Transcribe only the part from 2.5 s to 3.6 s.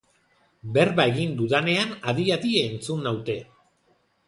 entzun naute.